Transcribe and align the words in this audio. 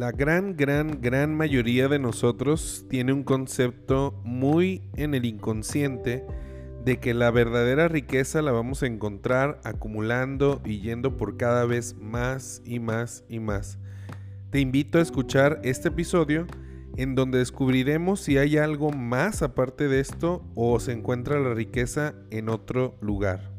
La 0.00 0.12
gran, 0.12 0.56
gran, 0.56 1.02
gran 1.02 1.34
mayoría 1.34 1.86
de 1.86 1.98
nosotros 1.98 2.86
tiene 2.88 3.12
un 3.12 3.22
concepto 3.22 4.18
muy 4.24 4.80
en 4.96 5.14
el 5.14 5.26
inconsciente 5.26 6.24
de 6.86 6.98
que 7.00 7.12
la 7.12 7.30
verdadera 7.30 7.86
riqueza 7.86 8.40
la 8.40 8.50
vamos 8.50 8.82
a 8.82 8.86
encontrar 8.86 9.60
acumulando 9.62 10.62
y 10.64 10.80
yendo 10.80 11.18
por 11.18 11.36
cada 11.36 11.66
vez 11.66 11.96
más 12.00 12.62
y 12.64 12.80
más 12.80 13.24
y 13.28 13.40
más. 13.40 13.76
Te 14.48 14.60
invito 14.60 14.96
a 14.96 15.02
escuchar 15.02 15.60
este 15.64 15.88
episodio 15.88 16.46
en 16.96 17.14
donde 17.14 17.36
descubriremos 17.36 18.20
si 18.20 18.38
hay 18.38 18.56
algo 18.56 18.92
más 18.92 19.42
aparte 19.42 19.86
de 19.86 20.00
esto 20.00 20.42
o 20.54 20.80
se 20.80 20.92
encuentra 20.92 21.38
la 21.40 21.52
riqueza 21.52 22.14
en 22.30 22.48
otro 22.48 22.96
lugar. 23.02 23.49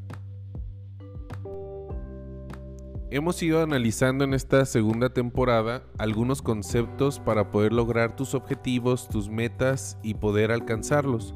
Hemos 3.13 3.43
ido 3.43 3.61
analizando 3.61 4.23
en 4.23 4.33
esta 4.33 4.63
segunda 4.63 5.09
temporada 5.09 5.83
algunos 5.97 6.41
conceptos 6.41 7.19
para 7.19 7.51
poder 7.51 7.73
lograr 7.73 8.15
tus 8.15 8.33
objetivos, 8.33 9.09
tus 9.09 9.29
metas 9.29 9.97
y 10.01 10.13
poder 10.13 10.49
alcanzarlos. 10.49 11.35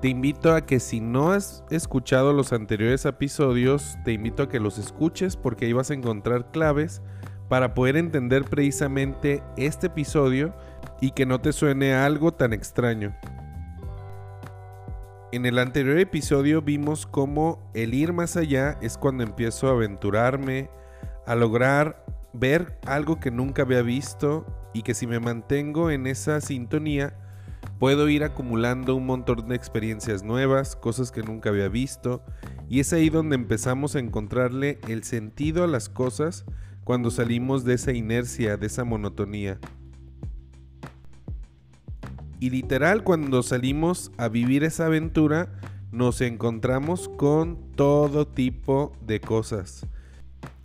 Te 0.00 0.08
invito 0.08 0.54
a 0.54 0.64
que 0.64 0.80
si 0.80 1.00
no 1.00 1.30
has 1.30 1.62
escuchado 1.68 2.32
los 2.32 2.54
anteriores 2.54 3.04
episodios, 3.04 3.98
te 4.06 4.14
invito 4.14 4.44
a 4.44 4.48
que 4.48 4.58
los 4.60 4.78
escuches 4.78 5.36
porque 5.36 5.66
ahí 5.66 5.74
vas 5.74 5.90
a 5.90 5.94
encontrar 5.94 6.50
claves 6.52 7.02
para 7.50 7.74
poder 7.74 7.98
entender 7.98 8.44
precisamente 8.44 9.42
este 9.58 9.88
episodio 9.88 10.54
y 11.02 11.10
que 11.10 11.26
no 11.26 11.38
te 11.38 11.52
suene 11.52 11.92
algo 11.92 12.32
tan 12.32 12.54
extraño. 12.54 13.14
En 15.32 15.44
el 15.44 15.58
anterior 15.58 15.98
episodio 15.98 16.62
vimos 16.62 17.04
cómo 17.04 17.60
el 17.74 17.92
ir 17.92 18.14
más 18.14 18.38
allá 18.38 18.78
es 18.80 18.96
cuando 18.96 19.22
empiezo 19.22 19.68
a 19.68 19.72
aventurarme, 19.72 20.70
a 21.26 21.34
lograr 21.34 22.04
ver 22.32 22.78
algo 22.86 23.20
que 23.20 23.30
nunca 23.30 23.62
había 23.62 23.82
visto 23.82 24.44
y 24.74 24.82
que 24.82 24.94
si 24.94 25.06
me 25.06 25.20
mantengo 25.20 25.90
en 25.90 26.06
esa 26.06 26.40
sintonía 26.40 27.16
puedo 27.78 28.08
ir 28.08 28.24
acumulando 28.24 28.94
un 28.94 29.06
montón 29.06 29.48
de 29.48 29.54
experiencias 29.54 30.22
nuevas, 30.22 30.76
cosas 30.76 31.12
que 31.12 31.22
nunca 31.22 31.50
había 31.50 31.68
visto 31.68 32.22
y 32.68 32.80
es 32.80 32.92
ahí 32.92 33.08
donde 33.08 33.36
empezamos 33.36 33.94
a 33.94 34.00
encontrarle 34.00 34.80
el 34.88 35.04
sentido 35.04 35.64
a 35.64 35.68
las 35.68 35.88
cosas 35.88 36.44
cuando 36.82 37.10
salimos 37.10 37.64
de 37.64 37.74
esa 37.74 37.92
inercia, 37.92 38.56
de 38.56 38.66
esa 38.66 38.84
monotonía. 38.84 39.58
Y 42.40 42.50
literal 42.50 43.04
cuando 43.04 43.42
salimos 43.42 44.12
a 44.18 44.28
vivir 44.28 44.64
esa 44.64 44.86
aventura 44.86 45.48
nos 45.92 46.20
encontramos 46.20 47.08
con 47.08 47.70
todo 47.76 48.26
tipo 48.26 48.92
de 49.00 49.20
cosas 49.20 49.86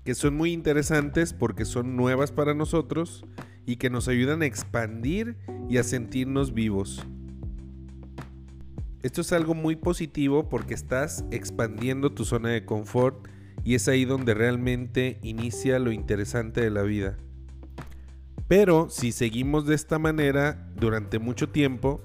que 0.10 0.16
son 0.16 0.36
muy 0.36 0.54
interesantes 0.54 1.34
porque 1.34 1.66
son 1.66 1.96
nuevas 1.96 2.32
para 2.32 2.56
nosotros 2.56 3.28
y 3.68 3.76
que 3.76 3.92
nos 3.92 4.08
ayudan 4.08 4.42
a 4.42 4.48
expandir 4.48 5.38
y 5.70 5.78
a 5.78 5.84
sentirnos 5.84 6.52
vivos. 6.52 7.06
Esto 9.04 9.22
es 9.22 9.32
algo 9.34 9.54
muy 9.54 9.76
positivo 9.76 10.50
porque 10.50 10.74
estás 10.74 11.26
expandiendo 11.30 12.12
tu 12.12 12.26
zona 12.26 12.50
de 12.50 12.66
confort 12.66 13.28
y 13.64 13.76
es 13.76 13.88
ahí 13.88 14.04
donde 14.04 14.34
realmente 14.34 15.20
inicia 15.22 15.78
lo 15.78 15.92
interesante 15.92 16.60
de 16.60 16.72
la 16.72 16.82
vida. 16.82 17.16
Pero 18.48 18.90
si 18.90 19.12
seguimos 19.12 19.68
de 19.68 19.76
esta 19.76 20.00
manera 20.00 20.72
durante 20.76 21.20
mucho 21.20 21.50
tiempo, 21.50 22.04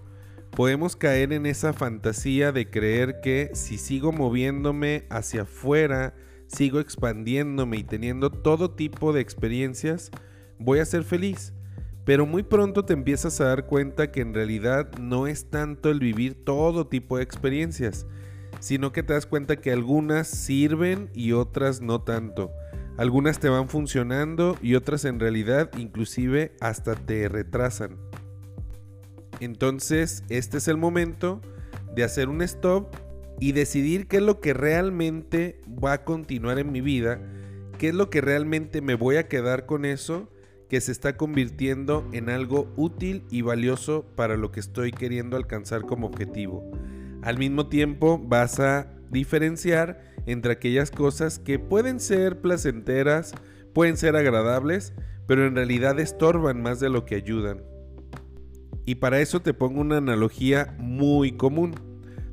podemos 0.51 0.95
caer 0.95 1.33
en 1.33 1.47
esa 1.47 1.73
fantasía 1.73 2.53
de 2.53 2.69
creer 2.69 3.23
que 3.23 3.53
si 3.55 3.79
sigo 3.79 4.13
moviéndome 4.13 5.07
hacia 5.09 5.45
afuera, 5.45 6.13
sigo 6.47 6.81
expandiéndome 6.81 7.79
y 7.79 7.85
teniendo 7.85 8.31
todo 8.31 8.71
tipo 8.71 9.13
de 9.13 9.21
experiencias, 9.21 10.11
voy 10.59 10.79
a 10.79 10.85
ser 10.85 11.05
feliz. 11.05 11.53
Pero 12.05 12.27
muy 12.27 12.43
pronto 12.43 12.85
te 12.85 12.93
empiezas 12.93 13.41
a 13.41 13.47
dar 13.47 13.67
cuenta 13.67 14.13
que 14.13 14.21
en 14.21 14.35
realidad 14.35 14.91
no 14.99 15.27
es 15.27 15.51
tanto 15.51 15.91
el 15.91 16.01
vivir 16.01 16.45
todo 16.45 16.87
tipo 16.87 17.17
de 17.17 17.23
experiencias, 17.23 18.07
sino 18.61 18.93
que 18.93 19.03
te 19.03 19.15
das 19.15 19.27
cuenta 19.27 19.57
que 19.57 19.73
algunas 19.73 20.29
sirven 20.29 21.11
y 21.15 21.33
otras 21.33 21.81
no 21.81 22.03
tanto. 22.03 22.51
Algunas 22.99 23.41
te 23.41 23.49
van 23.49 23.69
funcionando 23.69 24.57
y 24.63 24.75
otras 24.75 25.05
en 25.05 25.19
realidad 25.19 25.71
inclusive 25.79 26.53
hasta 26.61 26.95
te 26.95 27.29
retrasan. 27.29 27.97
Entonces 29.41 30.23
este 30.29 30.59
es 30.59 30.69
el 30.69 30.77
momento 30.77 31.41
de 31.95 32.05
hacer 32.05 32.29
un 32.29 32.43
stop 32.43 32.95
y 33.41 33.53
decidir 33.53 34.07
qué 34.07 34.19
es 34.19 34.23
lo 34.23 34.41
que 34.41 34.55
realmente 34.55 35.61
va 35.67 35.93
a 35.93 36.05
continuar 36.05 36.59
en 36.59 36.73
mi 36.73 36.81
vida, 36.81 37.21
qué 37.79 37.89
es 37.89 37.95
lo 37.95 38.11
que 38.11 38.21
realmente 38.21 38.81
me 38.81 38.95
voy 38.95 39.17
a 39.17 39.29
quedar 39.29 39.67
con 39.67 39.85
eso 39.85 40.31
que 40.69 40.81
se 40.81 40.93
está 40.93 41.17
convirtiendo 41.17 42.09
en 42.13 42.31
algo 42.31 42.73
útil 42.77 43.25
y 43.31 43.43
valioso 43.43 44.07
para 44.17 44.37
lo 44.37 44.51
que 44.51 44.61
estoy 44.61 44.93
queriendo 44.93 45.37
alcanzar 45.37 45.83
como 45.83 46.07
objetivo. 46.07 46.71
Al 47.23 47.39
mismo 47.39 47.69
tiempo 47.69 48.19
vas 48.19 48.61
a 48.61 48.91
diferenciar 49.11 50.15
entre 50.27 50.53
aquellas 50.53 50.91
cosas 50.91 51.39
que 51.39 51.59
pueden 51.59 52.01
ser 52.01 52.41
placenteras, 52.41 53.35
pueden 53.73 53.97
ser 53.97 54.17
agradables, 54.17 54.95
pero 55.27 55.47
en 55.47 55.55
realidad 55.55 55.99
estorban 56.01 56.63
más 56.63 56.81
de 56.81 56.91
lo 56.91 57.05
que 57.05 57.15
ayudan. 57.15 57.63
Y 58.87 58.97
para 58.97 59.21
eso 59.21 59.41
te 59.41 59.55
pongo 59.55 59.81
una 59.81 59.99
analogía 59.99 60.77
muy 60.79 61.33
común. 61.33 61.75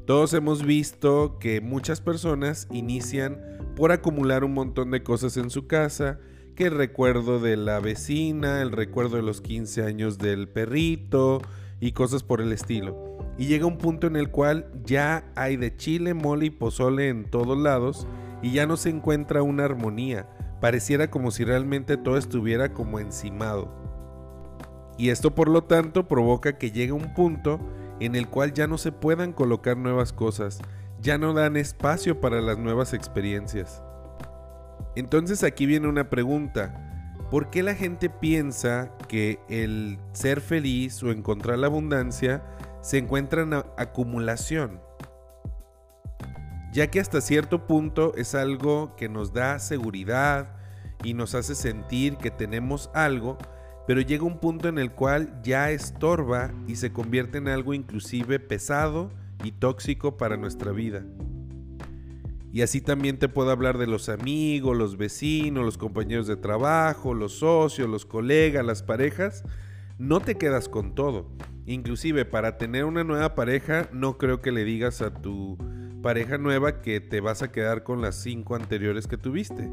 Todos 0.05 0.33
hemos 0.33 0.65
visto 0.65 1.37
que 1.39 1.61
muchas 1.61 2.01
personas 2.01 2.67
inician 2.71 3.39
por 3.75 3.91
acumular 3.91 4.43
un 4.43 4.53
montón 4.53 4.89
de 4.91 5.03
cosas 5.03 5.37
en 5.37 5.51
su 5.51 5.67
casa, 5.67 6.19
que 6.55 6.65
el 6.65 6.75
recuerdo 6.75 7.39
de 7.39 7.55
la 7.55 7.79
vecina, 7.79 8.61
el 8.61 8.71
recuerdo 8.71 9.17
de 9.17 9.21
los 9.21 9.41
15 9.41 9.83
años 9.83 10.17
del 10.17 10.49
perrito 10.49 11.39
y 11.79 11.91
cosas 11.91 12.23
por 12.23 12.41
el 12.41 12.51
estilo. 12.51 12.97
Y 13.37 13.45
llega 13.45 13.67
un 13.67 13.77
punto 13.77 14.07
en 14.07 14.15
el 14.15 14.31
cual 14.31 14.71
ya 14.83 15.31
hay 15.35 15.55
de 15.55 15.75
chile, 15.75 16.15
mole 16.15 16.47
y 16.47 16.49
pozole 16.49 17.09
en 17.09 17.29
todos 17.29 17.57
lados 17.57 18.07
y 18.41 18.51
ya 18.51 18.65
no 18.65 18.77
se 18.77 18.89
encuentra 18.89 19.43
una 19.43 19.65
armonía. 19.65 20.27
Pareciera 20.59 21.11
como 21.11 21.29
si 21.29 21.43
realmente 21.43 21.95
todo 21.97 22.17
estuviera 22.17 22.73
como 22.73 22.99
encimado. 22.99 23.71
Y 24.97 25.09
esto 25.09 25.33
por 25.33 25.47
lo 25.47 25.63
tanto 25.63 26.07
provoca 26.07 26.57
que 26.57 26.71
llegue 26.71 26.91
un 26.91 27.13
punto 27.13 27.59
en 28.01 28.15
el 28.15 28.27
cual 28.27 28.53
ya 28.53 28.67
no 28.67 28.77
se 28.77 28.91
puedan 28.91 29.31
colocar 29.31 29.77
nuevas 29.77 30.11
cosas, 30.11 30.59
ya 30.99 31.17
no 31.17 31.33
dan 31.33 31.55
espacio 31.55 32.19
para 32.19 32.41
las 32.41 32.57
nuevas 32.57 32.93
experiencias. 32.93 33.83
Entonces 34.95 35.43
aquí 35.43 35.65
viene 35.65 35.87
una 35.87 36.09
pregunta. 36.09 36.87
¿Por 37.29 37.49
qué 37.49 37.63
la 37.63 37.75
gente 37.75 38.09
piensa 38.09 38.91
que 39.07 39.39
el 39.47 39.99
ser 40.13 40.41
feliz 40.41 41.01
o 41.03 41.11
encontrar 41.11 41.59
la 41.59 41.67
abundancia 41.67 42.43
se 42.81 42.97
encuentra 42.97 43.43
en 43.43 43.53
acumulación? 43.53 44.81
Ya 46.73 46.87
que 46.87 46.99
hasta 46.99 47.21
cierto 47.21 47.67
punto 47.67 48.13
es 48.15 48.33
algo 48.33 48.95
que 48.95 49.09
nos 49.09 49.31
da 49.31 49.59
seguridad 49.59 50.55
y 51.03 51.13
nos 51.13 51.35
hace 51.35 51.53
sentir 51.53 52.17
que 52.17 52.31
tenemos 52.31 52.89
algo, 52.93 53.37
pero 53.87 54.01
llega 54.01 54.23
un 54.23 54.39
punto 54.39 54.67
en 54.67 54.77
el 54.77 54.91
cual 54.91 55.41
ya 55.43 55.71
estorba 55.71 56.51
y 56.67 56.75
se 56.75 56.91
convierte 56.91 57.39
en 57.39 57.47
algo 57.47 57.73
inclusive 57.73 58.39
pesado 58.39 59.11
y 59.43 59.51
tóxico 59.51 60.17
para 60.17 60.37
nuestra 60.37 60.71
vida. 60.71 61.03
Y 62.53 62.63
así 62.63 62.81
también 62.81 63.17
te 63.17 63.29
puedo 63.29 63.49
hablar 63.49 63.77
de 63.77 63.87
los 63.87 64.09
amigos, 64.09 64.75
los 64.77 64.97
vecinos, 64.97 65.63
los 65.63 65.77
compañeros 65.77 66.27
de 66.27 66.35
trabajo, 66.35 67.13
los 67.13 67.39
socios, 67.39 67.89
los 67.89 68.05
colegas, 68.05 68.65
las 68.65 68.83
parejas. 68.83 69.43
No 69.97 70.19
te 70.19 70.35
quedas 70.35 70.67
con 70.67 70.93
todo. 70.93 71.31
Inclusive 71.65 72.25
para 72.25 72.57
tener 72.57 72.83
una 72.83 73.05
nueva 73.05 73.35
pareja, 73.35 73.87
no 73.93 74.17
creo 74.17 74.41
que 74.41 74.51
le 74.51 74.65
digas 74.65 75.01
a 75.01 75.13
tu 75.13 75.57
pareja 76.01 76.37
nueva 76.37 76.81
que 76.81 76.99
te 76.99 77.21
vas 77.21 77.41
a 77.41 77.51
quedar 77.51 77.83
con 77.83 78.01
las 78.01 78.15
cinco 78.15 78.55
anteriores 78.55 79.07
que 79.07 79.17
tuviste. 79.17 79.69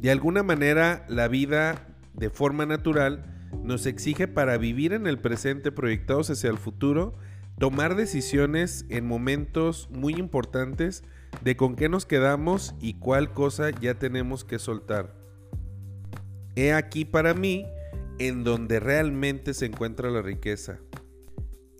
De 0.00 0.10
alguna 0.10 0.42
manera, 0.42 1.06
la 1.08 1.28
vida 1.28 1.93
de 2.14 2.30
forma 2.30 2.66
natural, 2.66 3.24
nos 3.62 3.86
exige 3.86 4.28
para 4.28 4.56
vivir 4.58 4.92
en 4.92 5.06
el 5.06 5.18
presente 5.18 5.72
proyectados 5.72 6.30
hacia 6.30 6.50
el 6.50 6.58
futuro, 6.58 7.14
tomar 7.58 7.94
decisiones 7.94 8.84
en 8.88 9.06
momentos 9.06 9.88
muy 9.90 10.14
importantes 10.14 11.04
de 11.42 11.56
con 11.56 11.76
qué 11.76 11.88
nos 11.88 12.06
quedamos 12.06 12.74
y 12.80 12.94
cuál 12.94 13.32
cosa 13.32 13.70
ya 13.70 13.94
tenemos 13.94 14.44
que 14.44 14.58
soltar. 14.58 15.14
He 16.56 16.72
aquí 16.72 17.04
para 17.04 17.34
mí 17.34 17.66
en 18.18 18.44
donde 18.44 18.80
realmente 18.80 19.54
se 19.54 19.66
encuentra 19.66 20.10
la 20.10 20.22
riqueza. 20.22 20.78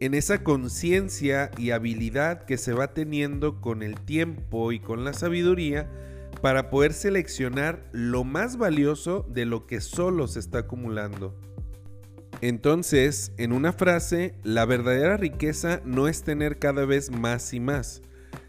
En 0.00 0.14
esa 0.14 0.42
conciencia 0.42 1.50
y 1.56 1.70
habilidad 1.70 2.44
que 2.44 2.58
se 2.58 2.72
va 2.72 2.92
teniendo 2.92 3.60
con 3.60 3.82
el 3.82 4.00
tiempo 4.00 4.72
y 4.72 4.80
con 4.80 5.04
la 5.04 5.12
sabiduría, 5.12 5.88
para 6.40 6.70
poder 6.70 6.92
seleccionar 6.92 7.88
lo 7.92 8.24
más 8.24 8.56
valioso 8.56 9.26
de 9.28 9.44
lo 9.44 9.66
que 9.66 9.80
solo 9.80 10.26
se 10.26 10.40
está 10.40 10.60
acumulando. 10.60 11.38
Entonces, 12.40 13.32
en 13.38 13.52
una 13.52 13.72
frase, 13.72 14.34
la 14.42 14.64
verdadera 14.64 15.16
riqueza 15.16 15.80
no 15.84 16.08
es 16.08 16.22
tener 16.22 16.58
cada 16.58 16.84
vez 16.84 17.10
más 17.10 17.54
y 17.54 17.60
más, 17.60 18.02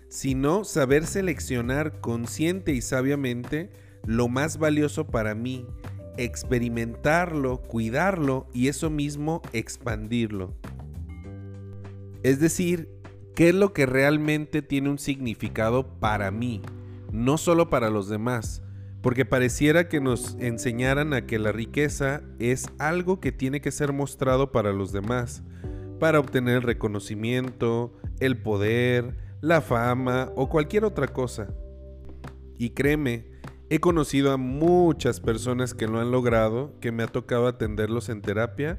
sino 0.10 0.64
saber 0.64 1.06
seleccionar 1.06 2.02
consciente 2.02 2.74
y 2.74 2.82
sabiamente 2.82 3.70
lo 4.06 4.28
más 4.28 4.58
valioso 4.58 5.08
para 5.08 5.36
mí 5.36 5.66
experimentarlo, 6.18 7.62
cuidarlo 7.62 8.48
y 8.54 8.68
eso 8.68 8.90
mismo 8.90 9.42
expandirlo. 9.54 10.54
Es 12.24 12.40
decir, 12.40 12.90
¿qué 13.36 13.50
es 13.50 13.56
lo 13.56 13.74
que 13.74 13.86
realmente 13.86 14.62
tiene 14.62 14.90
un 14.90 14.98
significado 14.98 16.00
para 16.00 16.32
mí? 16.32 16.62
No 17.16 17.38
solo 17.38 17.70
para 17.70 17.90
los 17.90 18.10
demás, 18.10 18.62
porque 19.02 19.24
pareciera 19.24 19.88
que 19.88 20.02
nos 20.02 20.36
enseñaran 20.42 21.14
a 21.14 21.26
que 21.26 21.40
la 21.40 21.54
riqueza 21.54 22.24
es 22.40 22.66
algo 22.78 23.22
que 23.22 23.32
tiene 23.32 23.62
que 23.62 23.72
ser 23.72 23.94
mostrado 23.94 24.52
para 24.52 24.74
los 24.74 24.92
demás, 24.92 25.42
para 25.98 26.20
obtener 26.20 26.58
el 26.58 26.62
reconocimiento, 26.62 27.94
el 28.20 28.36
poder, 28.42 29.16
la 29.40 29.62
fama 29.62 30.30
o 30.36 30.50
cualquier 30.50 30.84
otra 30.84 31.08
cosa. 31.08 31.48
Y 32.58 32.72
créeme, 32.72 33.32
he 33.70 33.80
conocido 33.80 34.34
a 34.34 34.38
muchas 34.38 35.22
personas 35.22 35.74
que 35.74 35.88
lo 35.88 36.02
han 36.02 36.12
logrado, 36.12 36.78
que 36.82 36.92
me 36.92 37.04
ha 37.04 37.08
tocado 37.08 37.48
atenderlos 37.48 38.10
en 38.10 38.22
terapia 38.22 38.78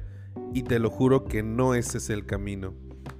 y 0.53 0.61
te 0.61 0.77
lo 0.77 0.91
juro 0.91 1.25
que 1.25 1.41
no 1.41 1.73
ese 1.73 1.97
es 1.97 2.11
el 2.11 2.27
camino. 2.27 2.75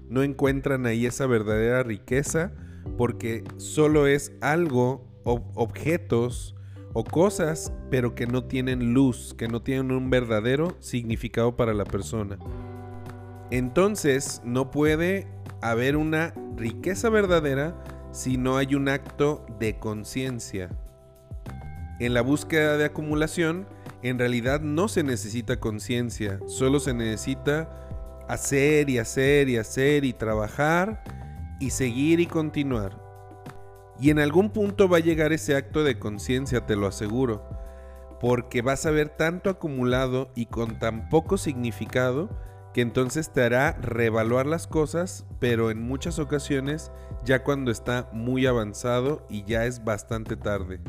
No 0.10 0.22
encuentran 0.22 0.86
ahí 0.86 1.08
esa 1.08 1.26
verdadera 1.26 1.82
riqueza 1.82 2.54
porque 2.98 3.44
solo 3.58 4.08
es 4.08 4.32
algo, 4.42 5.07
objetos 5.56 6.56
o 6.94 7.04
cosas, 7.04 7.72
pero 7.90 8.16
que 8.16 8.28
no 8.28 8.46
tienen 8.46 8.94
luz, 8.94 9.36
que 9.38 9.48
no 9.48 9.62
tienen 9.62 9.92
un 9.92 10.10
verdadero 10.10 10.76
significado 10.80 11.56
para 11.56 11.74
la 11.74 11.84
persona. 11.84 12.38
Entonces 13.52 14.42
no 14.44 14.72
puede 14.72 15.28
haber 15.62 15.96
una 15.96 16.34
riqueza 16.56 17.10
verdadera 17.10 17.76
si 18.12 18.38
no 18.38 18.58
hay 18.58 18.76
un 18.76 18.90
acto 18.90 19.46
de 19.60 19.80
conciencia. 19.80 20.70
En 22.00 22.14
la 22.14 22.22
búsqueda 22.22 22.78
de 22.78 22.86
acumulación, 22.86 23.68
en 24.04 24.20
realidad 24.20 24.62
no 24.62 24.88
se 24.88 25.04
necesita 25.04 25.60
conciencia, 25.60 26.40
solo 26.48 26.80
se 26.80 26.94
necesita 26.94 27.70
hacer 28.28 28.90
y 28.90 29.00
hacer 29.00 29.50
y 29.50 29.58
hacer 29.58 30.04
y 30.04 30.14
trabajar 30.14 31.04
y 31.60 31.72
seguir 31.72 32.20
y 32.20 32.28
continuar. 32.28 33.07
Y 34.00 34.12
en 34.12 34.20
algún 34.20 34.52
punto 34.52 34.88
va 34.88 34.98
a 34.98 35.02
llegar 35.02 35.34
ese 35.34 35.56
acto 35.56 35.84
de 35.84 35.98
conciencia, 35.98 36.66
te 36.66 36.76
lo 36.76 36.88
aseguro, 36.88 37.44
porque 38.20 38.62
vas 38.62 38.86
a 38.86 38.92
ver 38.92 39.10
tanto 39.10 39.50
acumulado 39.50 40.32
y 40.36 40.46
con 40.46 40.80
tan 40.80 41.10
poco 41.10 41.38
significado 41.38 42.30
que 42.74 42.82
entonces 42.82 43.34
te 43.34 43.42
hará 43.42 43.72
reevaluar 43.82 44.46
las 44.46 44.68
cosas, 44.68 45.26
pero 45.40 45.72
en 45.72 45.82
muchas 45.82 46.20
ocasiones 46.20 46.92
ya 47.26 47.44
cuando 47.44 47.72
está 47.72 48.08
muy 48.14 48.46
avanzado 48.46 49.26
y 49.30 49.44
ya 49.46 49.66
es 49.66 49.84
bastante 49.84 50.36
tarde. 50.36 50.80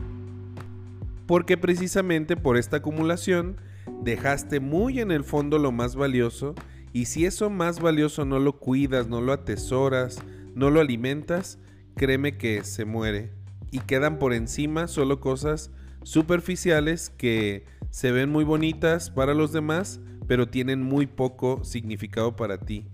Porque 1.27 1.57
precisamente 1.57 2.37
por 2.37 2.59
esta 2.59 2.79
acumulación 2.79 3.57
dejaste 4.03 4.61
muy 4.61 5.01
en 5.01 5.11
el 5.11 5.25
fondo 5.25 5.59
lo 5.59 5.73
más 5.73 5.97
valioso 5.97 6.55
y 6.93 7.07
si 7.07 7.27
eso 7.27 7.49
más 7.51 7.81
valioso 7.81 8.25
no 8.25 8.39
lo 8.39 8.59
cuidas, 8.59 9.09
no 9.09 9.21
lo 9.21 9.33
atesoras, 9.33 10.19
no 10.55 10.71
lo 10.71 10.81
alimentas, 10.81 11.59
créeme 11.99 12.39
que 12.39 12.65
se 12.65 12.87
muere 12.87 13.33
y 13.71 13.81
quedan 13.81 14.19
por 14.19 14.33
encima 14.33 14.89
solo 14.89 15.21
cosas 15.21 15.71
superficiales 16.03 17.11
que 17.11 17.67
se 17.91 18.13
ven 18.13 18.31
muy 18.31 18.45
bonitas 18.45 19.11
para 19.11 19.35
los 19.35 19.53
demás, 19.53 20.01
pero 20.27 20.49
tienen 20.49 20.83
muy 20.83 21.07
poco 21.07 21.63
significado 21.65 22.37
para 22.37 22.59
ti. 22.59 22.87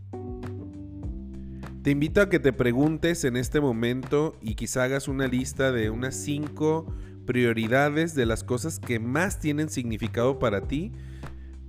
Te 1.83 1.91
invito 1.91 2.23
a 2.23 2.31
que 2.31 2.41
te 2.41 2.53
preguntes 2.53 3.25
en 3.25 3.37
este 3.37 3.61
momento 3.61 4.37
y 4.41 4.55
quizá 4.55 4.85
hagas 4.85 5.07
una 5.07 5.29
lista 5.29 5.71
de 5.71 5.91
unas 5.91 6.17
5 6.17 6.87
prioridades 7.27 8.15
de 8.15 8.27
las 8.27 8.43
cosas 8.43 8.79
que 8.81 8.99
más 8.99 9.39
tienen 9.39 9.69
significado 9.69 10.39
para 10.39 10.63
ti. 10.63 10.93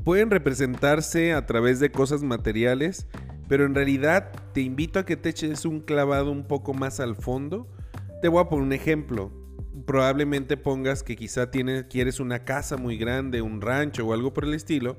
Pueden 0.04 0.32
representarse 0.32 1.34
a 1.34 1.46
través 1.46 1.80
de 1.80 1.92
cosas 1.92 2.24
materiales, 2.24 3.08
pero 3.50 3.66
en 3.66 3.76
realidad 3.76 4.32
te 4.56 4.62
invito 4.62 5.00
a 5.00 5.06
que 5.06 5.18
te 5.18 5.28
eches 5.28 5.66
un 5.66 5.82
clavado 5.82 6.32
un 6.32 6.48
poco 6.48 6.74
más 6.74 7.02
al 7.02 7.18
fondo. 7.18 7.68
Te 8.22 8.30
voy 8.30 8.42
a 8.42 8.48
poner 8.48 8.64
un 8.64 8.72
ejemplo. 8.72 9.30
Probablemente 9.86 10.56
pongas 10.56 11.04
que 11.04 11.18
quizá 11.18 11.52
tienes, 11.52 11.88
quieres 11.90 12.22
una 12.22 12.46
casa 12.46 12.78
muy 12.78 12.98
grande, 12.98 13.42
un 13.42 13.60
rancho 13.60 14.08
o 14.08 14.14
algo 14.14 14.34
por 14.34 14.46
el 14.46 14.54
estilo, 14.54 14.96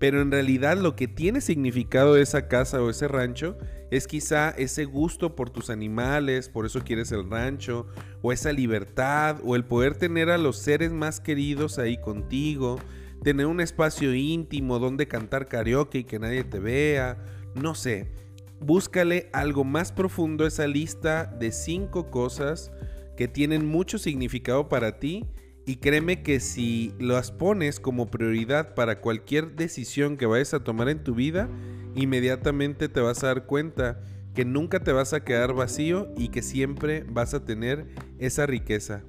pero 0.00 0.20
en 0.20 0.32
realidad 0.32 0.76
lo 0.76 0.96
que 0.96 1.06
tiene 1.06 1.40
significado 1.40 2.16
esa 2.16 2.48
casa 2.48 2.82
o 2.82 2.90
ese 2.90 3.06
rancho 3.06 3.56
es 3.92 4.08
quizá 4.08 4.50
ese 4.50 4.84
gusto 4.84 5.36
por 5.36 5.50
tus 5.50 5.70
animales, 5.70 6.48
por 6.48 6.66
eso 6.66 6.80
quieres 6.82 7.12
el 7.12 7.30
rancho, 7.30 7.86
o 8.20 8.32
esa 8.32 8.52
libertad, 8.52 9.38
o 9.44 9.54
el 9.54 9.64
poder 9.64 9.94
tener 9.94 10.28
a 10.28 10.38
los 10.38 10.58
seres 10.58 10.90
más 10.90 11.20
queridos 11.20 11.78
ahí 11.78 11.98
contigo, 11.98 12.80
tener 13.22 13.46
un 13.46 13.60
espacio 13.60 14.12
íntimo 14.12 14.80
donde 14.80 15.06
cantar 15.06 15.46
karaoke 15.46 15.98
y 15.98 16.04
que 16.04 16.18
nadie 16.18 16.42
te 16.42 16.58
vea, 16.58 17.24
no 17.54 17.76
sé. 17.76 18.27
Búscale 18.60 19.30
algo 19.32 19.64
más 19.64 19.92
profundo 19.92 20.46
esa 20.46 20.66
lista 20.66 21.26
de 21.26 21.52
cinco 21.52 22.10
cosas 22.10 22.72
que 23.16 23.28
tienen 23.28 23.66
mucho 23.66 23.98
significado 23.98 24.68
para 24.68 24.98
ti 24.98 25.26
y 25.66 25.76
créeme 25.76 26.22
que 26.22 26.40
si 26.40 26.94
las 26.98 27.30
pones 27.30 27.78
como 27.78 28.10
prioridad 28.10 28.74
para 28.74 29.00
cualquier 29.00 29.54
decisión 29.54 30.16
que 30.16 30.26
vayas 30.26 30.54
a 30.54 30.64
tomar 30.64 30.88
en 30.88 31.04
tu 31.04 31.14
vida, 31.14 31.48
inmediatamente 31.94 32.88
te 32.88 33.00
vas 33.00 33.22
a 33.22 33.28
dar 33.28 33.44
cuenta 33.46 34.00
que 34.34 34.44
nunca 34.44 34.80
te 34.80 34.92
vas 34.92 35.12
a 35.12 35.24
quedar 35.24 35.52
vacío 35.52 36.08
y 36.16 36.28
que 36.28 36.42
siempre 36.42 37.04
vas 37.08 37.34
a 37.34 37.44
tener 37.44 37.86
esa 38.18 38.46
riqueza. 38.46 39.02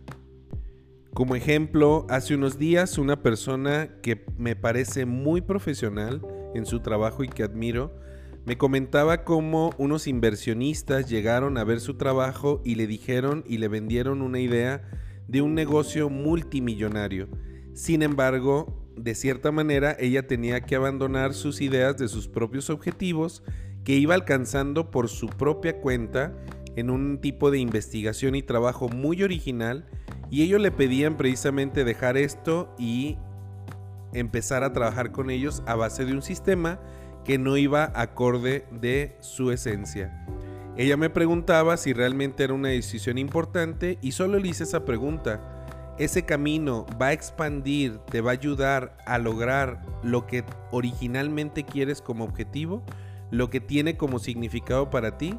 Como 1.14 1.36
ejemplo, 1.36 2.06
hace 2.10 2.36
unos 2.36 2.58
días 2.58 2.98
una 2.98 3.22
persona 3.22 3.90
que 4.02 4.26
me 4.38 4.56
parece 4.56 5.06
muy 5.06 5.42
profesional 5.42 6.22
en 6.56 6.66
su 6.66 6.80
trabajo 6.82 7.24
y 7.24 7.30
que 7.30 7.44
admiro, 7.44 7.96
me 8.50 8.58
comentaba 8.58 9.26
cómo 9.26 9.76
unos 9.78 10.08
inversionistas 10.08 11.08
llegaron 11.08 11.60
a 11.60 11.64
ver 11.64 11.80
su 11.80 11.98
trabajo 11.98 12.64
y 12.66 12.74
le 12.74 12.88
dijeron 12.88 13.44
y 13.46 13.60
le 13.60 13.68
vendieron 13.68 14.24
una 14.24 14.40
idea 14.40 14.90
de 15.28 15.44
un 15.44 15.54
negocio 15.54 16.10
multimillonario. 16.10 17.28
Sin 17.76 18.02
embargo, 18.02 18.90
de 18.98 19.14
cierta 19.14 19.52
manera, 19.52 19.96
ella 20.00 20.26
tenía 20.26 20.62
que 20.62 20.76
abandonar 20.76 21.36
sus 21.36 21.62
ideas 21.62 22.00
de 22.00 22.08
sus 22.08 22.28
propios 22.28 22.72
objetivos 22.72 23.44
que 23.84 23.98
iba 23.98 24.16
alcanzando 24.16 24.90
por 24.90 25.10
su 25.10 25.28
propia 25.28 25.80
cuenta 25.80 26.36
en 26.76 26.90
un 26.90 27.22
tipo 27.22 27.52
de 27.52 27.60
investigación 27.60 28.34
y 28.34 28.42
trabajo 28.42 28.90
muy 28.90 29.22
original 29.22 29.86
y 30.32 30.42
ellos 30.42 30.60
le 30.60 30.72
pedían 30.72 31.18
precisamente 31.18 31.84
dejar 31.84 32.18
esto 32.18 32.74
y 32.80 33.20
empezar 34.12 34.64
a 34.64 34.74
trabajar 34.74 35.12
con 35.12 35.30
ellos 35.30 35.62
a 35.68 35.76
base 35.76 36.04
de 36.04 36.14
un 36.14 36.24
sistema 36.24 36.80
que 37.30 37.38
no 37.38 37.58
iba 37.58 37.92
acorde 37.94 38.66
de 38.72 39.16
su 39.20 39.52
esencia. 39.52 40.26
Ella 40.78 40.98
me 40.98 41.12
preguntaba 41.12 41.78
si 41.78 41.94
realmente 41.94 42.44
era 42.44 42.56
una 42.56 42.70
decisión 42.70 43.20
importante 43.20 44.00
y 44.02 44.14
solo 44.14 44.40
le 44.40 44.48
hice 44.48 44.64
esa 44.64 44.84
pregunta. 44.84 45.40
¿Ese 46.00 46.26
camino 46.26 46.88
va 47.00 47.10
a 47.10 47.14
expandir, 47.14 48.00
te 48.10 48.22
va 48.22 48.32
a 48.32 48.34
ayudar 48.34 48.98
a 49.06 49.20
lograr 49.20 49.86
lo 50.02 50.26
que 50.26 50.44
originalmente 50.72 51.66
quieres 51.66 52.02
como 52.02 52.24
objetivo? 52.24 52.82
¿Lo 53.30 53.52
que 53.52 53.60
tiene 53.60 53.96
como 53.96 54.18
significado 54.18 54.90
para 54.90 55.20
ti? 55.20 55.38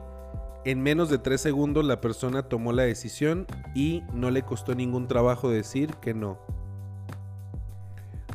En 0.65 0.85
menos 0.85 1.11
de 1.11 1.19
tres 1.19 1.41
segundos 1.41 1.85
la 1.85 2.01
persona 2.01 2.45
tomó 2.45 2.73
la 2.73 2.85
decisión 2.85 3.49
y 3.75 4.05
no 4.15 4.31
le 4.31 4.43
costó 4.43 4.77
ningún 4.77 5.09
trabajo 5.09 5.51
decir 5.51 5.95
que 5.95 6.15
no. 6.15 6.39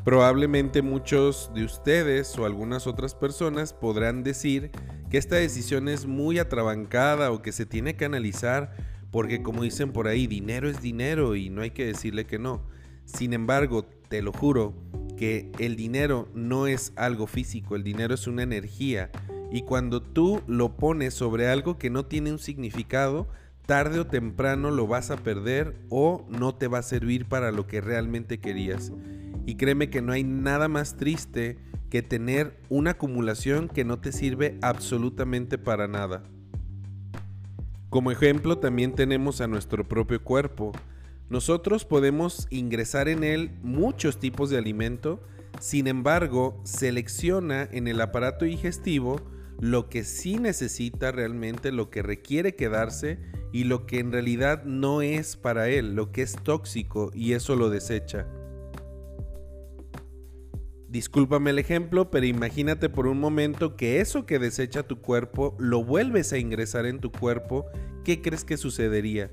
Probablemente 0.05 0.83
muchos 0.83 1.51
de 1.55 1.65
ustedes 1.65 2.37
o 2.37 2.45
algunas 2.45 2.85
otras 2.85 3.15
personas 3.15 3.73
podrán 3.73 4.21
decir 4.21 4.69
que 5.09 5.17
esta 5.17 5.37
decisión 5.37 5.87
es 5.87 6.05
muy 6.05 6.37
atrabancada 6.37 7.31
o 7.31 7.41
que 7.41 7.51
se 7.51 7.65
tiene 7.65 7.95
que 7.95 8.05
analizar 8.05 8.71
porque 9.09 9.41
como 9.41 9.63
dicen 9.63 9.91
por 9.91 10.07
ahí, 10.07 10.27
dinero 10.27 10.69
es 10.69 10.79
dinero 10.79 11.35
y 11.35 11.49
no 11.49 11.63
hay 11.63 11.71
que 11.71 11.87
decirle 11.87 12.25
que 12.25 12.37
no. 12.37 12.61
Sin 13.05 13.33
embargo, 13.33 13.87
te 14.07 14.21
lo 14.21 14.31
juro 14.31 14.75
que 15.17 15.51
el 15.57 15.75
dinero 15.75 16.29
no 16.35 16.67
es 16.67 16.93
algo 16.97 17.25
físico, 17.25 17.75
el 17.75 17.83
dinero 17.83 18.13
es 18.13 18.27
una 18.27 18.43
energía 18.43 19.09
y 19.51 19.63
cuando 19.63 20.03
tú 20.03 20.43
lo 20.45 20.77
pones 20.77 21.15
sobre 21.15 21.47
algo 21.47 21.79
que 21.79 21.89
no 21.89 22.05
tiene 22.05 22.31
un 22.31 22.37
significado, 22.37 23.27
tarde 23.65 24.01
o 24.01 24.05
temprano 24.05 24.69
lo 24.69 24.85
vas 24.85 25.09
a 25.09 25.17
perder 25.17 25.75
o 25.89 26.27
no 26.29 26.53
te 26.53 26.67
va 26.67 26.77
a 26.77 26.83
servir 26.83 27.25
para 27.25 27.51
lo 27.51 27.65
que 27.65 27.81
realmente 27.81 28.39
querías. 28.39 28.91
Y 29.45 29.55
créeme 29.55 29.89
que 29.89 30.01
no 30.01 30.11
hay 30.11 30.23
nada 30.23 30.67
más 30.67 30.97
triste 30.97 31.57
que 31.89 32.01
tener 32.01 32.59
una 32.69 32.91
acumulación 32.91 33.67
que 33.69 33.85
no 33.85 33.99
te 33.99 34.11
sirve 34.11 34.57
absolutamente 34.61 35.57
para 35.57 35.87
nada. 35.87 36.23
Como 37.89 38.11
ejemplo 38.11 38.57
también 38.57 38.93
tenemos 38.93 39.39
a 39.39 39.47
nuestro 39.47 39.87
propio 39.87 40.21
cuerpo. 40.23 40.71
Nosotros 41.29 41.85
podemos 41.85 42.47
ingresar 42.49 43.07
en 43.07 43.23
él 43.23 43.51
muchos 43.63 44.19
tipos 44.19 44.49
de 44.49 44.57
alimento, 44.57 45.23
sin 45.59 45.87
embargo, 45.87 46.59
selecciona 46.65 47.69
en 47.71 47.87
el 47.87 48.01
aparato 48.01 48.45
digestivo 48.45 49.21
lo 49.59 49.87
que 49.87 50.03
sí 50.03 50.37
necesita 50.37 51.11
realmente, 51.11 51.71
lo 51.71 51.89
que 51.89 52.01
requiere 52.01 52.55
quedarse 52.55 53.19
y 53.53 53.63
lo 53.63 53.85
que 53.85 53.99
en 53.99 54.11
realidad 54.11 54.65
no 54.65 55.01
es 55.01 55.37
para 55.37 55.69
él, 55.69 55.95
lo 55.95 56.11
que 56.11 56.23
es 56.23 56.35
tóxico 56.43 57.11
y 57.13 57.33
eso 57.33 57.55
lo 57.55 57.69
desecha. 57.69 58.27
Discúlpame 60.95 61.49
el 61.49 61.59
ejemplo, 61.59 62.09
pero 62.09 62.25
imagínate 62.25 62.87
por 62.87 63.05
un 63.07 63.19
momento 63.19 63.75
que 63.75 63.99
eso 63.99 64.25
que 64.25 64.39
desecha 64.39 64.83
tu 64.83 65.01
cuerpo 65.01 65.53
lo 65.59 65.83
vuelves 65.83 66.31
a 66.31 66.37
ingresar 66.37 66.85
en 66.85 66.99
tu 66.99 67.11
cuerpo, 67.11 67.65
¿qué 68.05 68.21
crees 68.21 68.45
que 68.45 68.55
sucedería? 68.55 69.29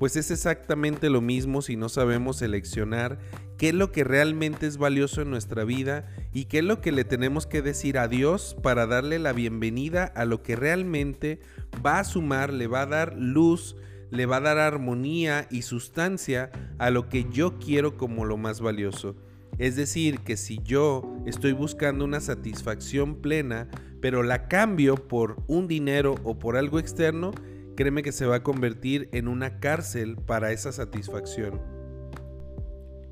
Pues 0.00 0.16
es 0.16 0.32
exactamente 0.32 1.10
lo 1.10 1.20
mismo 1.20 1.62
si 1.62 1.76
no 1.76 1.88
sabemos 1.88 2.38
seleccionar 2.38 3.20
qué 3.58 3.68
es 3.68 3.74
lo 3.76 3.92
que 3.92 4.02
realmente 4.02 4.66
es 4.66 4.76
valioso 4.76 5.22
en 5.22 5.30
nuestra 5.30 5.62
vida 5.62 6.12
y 6.32 6.46
qué 6.46 6.58
es 6.58 6.64
lo 6.64 6.80
que 6.80 6.90
le 6.90 7.04
tenemos 7.04 7.46
que 7.46 7.62
decir 7.62 7.96
a 7.96 8.08
Dios 8.08 8.56
para 8.60 8.88
darle 8.88 9.20
la 9.20 9.32
bienvenida 9.32 10.02
a 10.16 10.24
lo 10.24 10.42
que 10.42 10.56
realmente 10.56 11.38
va 11.86 12.00
a 12.00 12.04
sumar, 12.04 12.52
le 12.52 12.66
va 12.66 12.80
a 12.80 12.86
dar 12.86 13.14
luz, 13.16 13.76
le 14.10 14.26
va 14.26 14.38
a 14.38 14.40
dar 14.40 14.58
armonía 14.58 15.46
y 15.48 15.62
sustancia 15.62 16.50
a 16.78 16.90
lo 16.90 17.08
que 17.08 17.26
yo 17.30 17.60
quiero 17.60 17.96
como 17.96 18.24
lo 18.24 18.36
más 18.36 18.60
valioso. 18.60 19.14
Es 19.58 19.76
decir, 19.76 20.20
que 20.20 20.36
si 20.36 20.60
yo 20.62 21.02
estoy 21.26 21.52
buscando 21.52 22.04
una 22.04 22.20
satisfacción 22.20 23.16
plena, 23.16 23.68
pero 24.00 24.22
la 24.22 24.48
cambio 24.48 24.96
por 24.96 25.36
un 25.46 25.68
dinero 25.68 26.16
o 26.24 26.38
por 26.38 26.56
algo 26.56 26.78
externo, 26.78 27.30
créeme 27.76 28.02
que 28.02 28.12
se 28.12 28.26
va 28.26 28.36
a 28.36 28.42
convertir 28.42 29.08
en 29.12 29.28
una 29.28 29.60
cárcel 29.60 30.16
para 30.16 30.52
esa 30.52 30.72
satisfacción. 30.72 31.60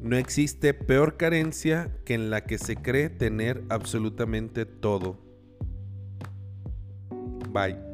No 0.01 0.17
existe 0.17 0.75
peor 0.75 1.17
carencia 1.17 1.97
que 2.05 2.15
en 2.15 2.31
la 2.31 2.45
que 2.45 2.59
se 2.59 2.77
cree 2.77 3.09
tener 3.09 3.63
absolutamente 3.69 4.67
todo. 4.67 5.19
Bye. 7.53 7.92